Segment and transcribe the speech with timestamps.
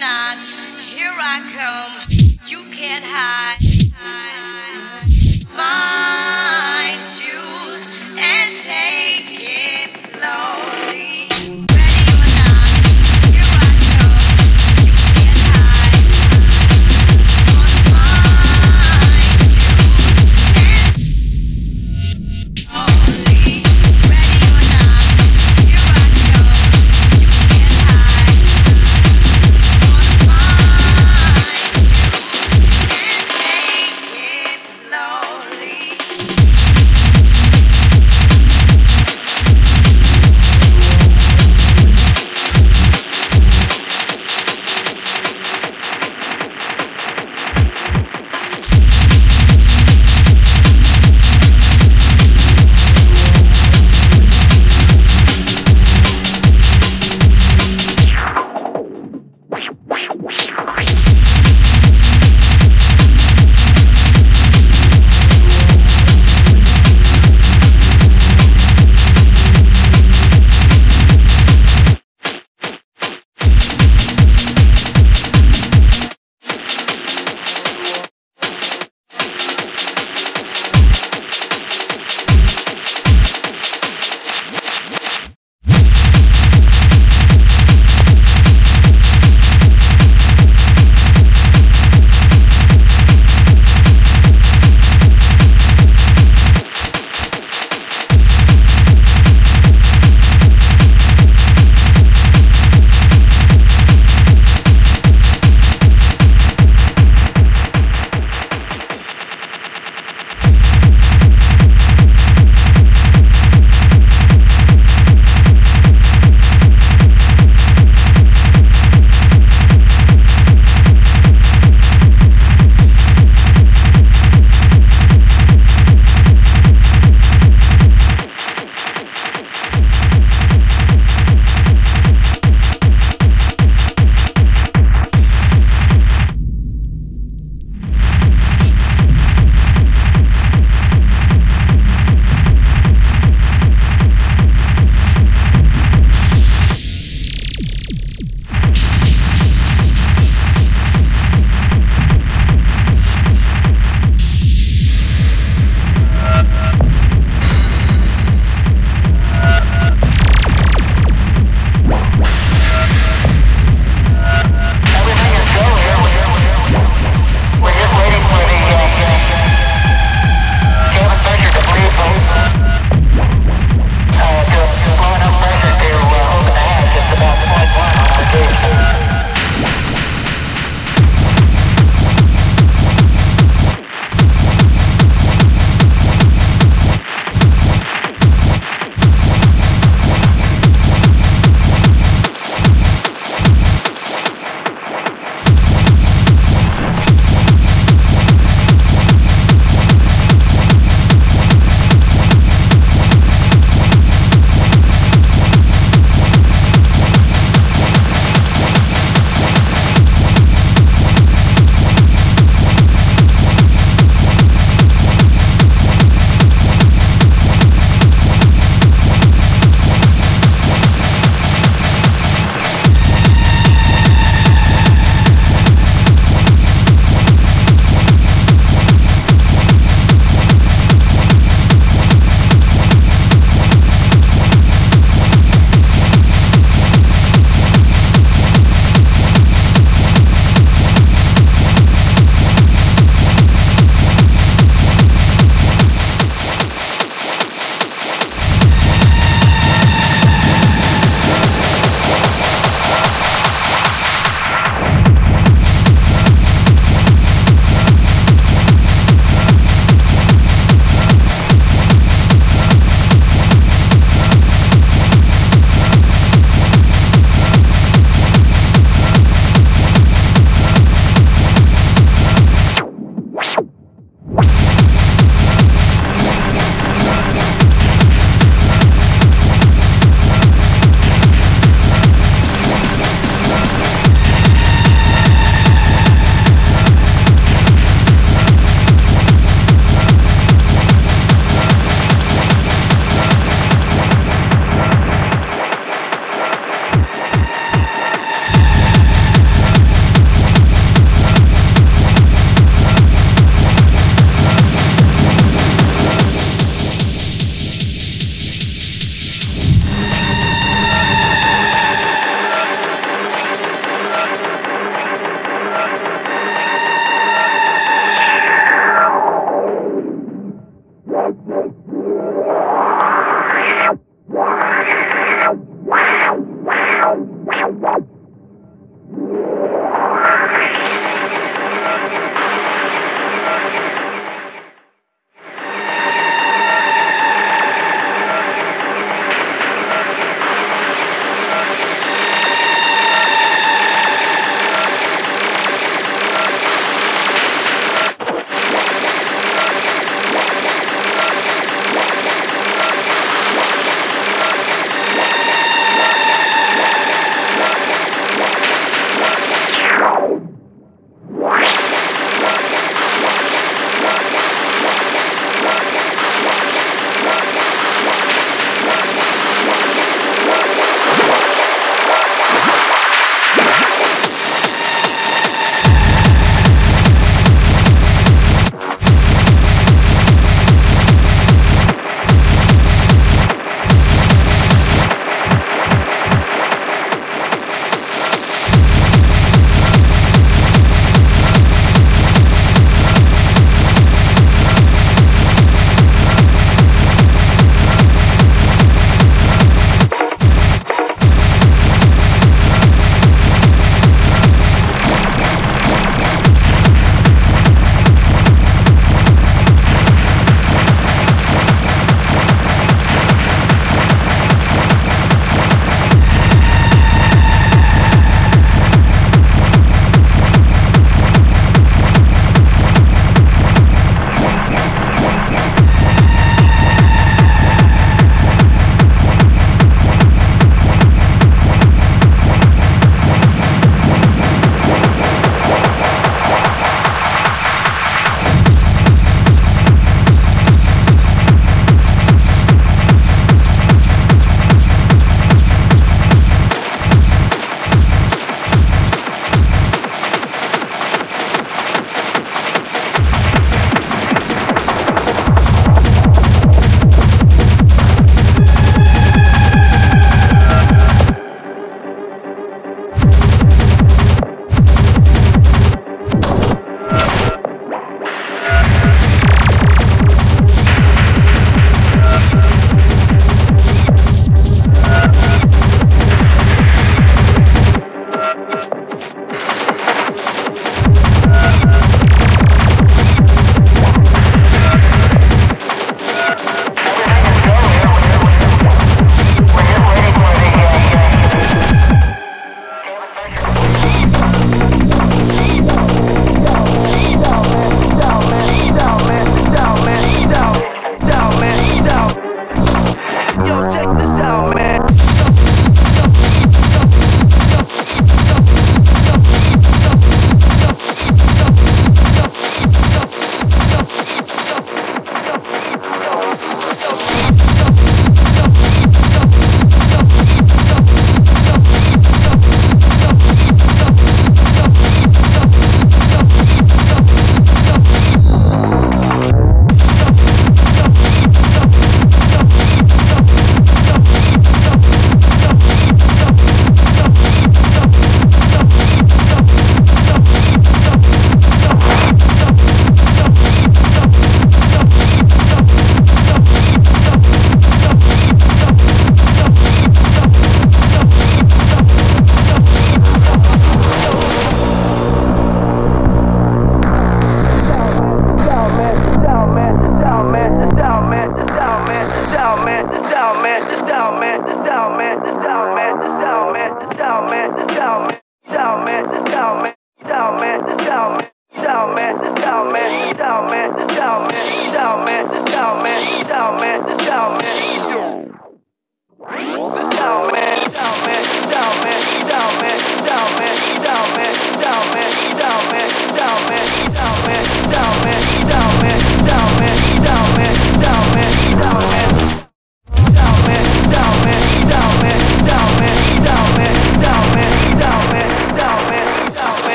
[0.00, 0.36] not,
[0.78, 2.40] here I come.
[2.46, 3.73] You can't hide.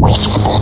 [0.00, 0.59] Roskabon.